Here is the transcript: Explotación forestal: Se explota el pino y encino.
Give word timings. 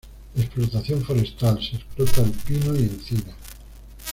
Explotación 0.35 1.03
forestal: 1.03 1.61
Se 1.61 1.75
explota 1.75 2.21
el 2.23 2.31
pino 2.31 2.75
y 2.75 2.79
encino. 2.85 3.33